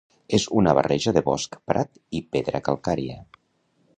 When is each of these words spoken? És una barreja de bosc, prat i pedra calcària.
És 0.35 0.45
una 0.61 0.71
barreja 0.79 1.13
de 1.17 1.23
bosc, 1.27 1.59
prat 1.71 2.01
i 2.19 2.23
pedra 2.37 2.65
calcària. 2.69 3.21